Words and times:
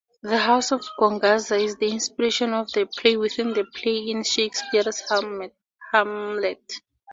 The 0.23 0.39
House 0.39 0.71
of 0.71 0.83
Gonzaga 0.97 1.61
is 1.61 1.75
the 1.75 1.91
inspiration 1.91 2.49
for 2.49 2.71
the 2.73 2.87
play-within-the-play 2.87 3.97
in 4.09 4.23
Shakespeare's 4.23 5.03
"Hamlet". 5.91 6.73